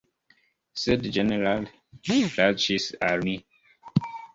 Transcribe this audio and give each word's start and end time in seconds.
Sed 0.83 1.05
ĝenerale 1.19 2.19
plaĉis 2.35 2.93
al 3.13 3.31
mi. 3.31 3.41